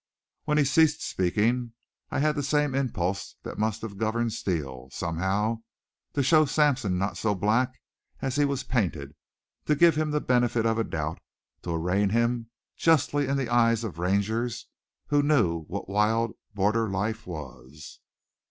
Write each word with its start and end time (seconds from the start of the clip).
When 0.45 0.57
he 0.57 0.65
ceased 0.65 1.03
speaking 1.03 1.73
I 2.09 2.17
had 2.21 2.35
the 2.35 2.41
same 2.41 2.73
impulse 2.73 3.35
that 3.43 3.59
must 3.59 3.83
have 3.83 3.99
governed 3.99 4.33
Steele 4.33 4.89
somehow 4.91 5.61
to 6.13 6.23
show 6.23 6.45
Sampson 6.45 6.97
not 6.97 7.17
so 7.17 7.35
black 7.35 7.79
as 8.19 8.35
he 8.35 8.43
was 8.43 8.63
painted, 8.63 9.13
to 9.67 9.75
give 9.75 9.95
him 9.97 10.09
the 10.09 10.19
benefit 10.19 10.65
of 10.65 10.79
a 10.79 10.83
doubt, 10.83 11.19
to 11.61 11.75
arraign 11.75 12.09
him 12.09 12.49
justly 12.75 13.27
in 13.27 13.37
the 13.37 13.49
eyes 13.53 13.83
of 13.83 13.99
Rangers 13.99 14.65
who 15.09 15.21
knew 15.21 15.65
what 15.65 15.87
wild 15.87 16.31
border 16.55 16.89
life 16.89 17.27
was. 17.27 17.99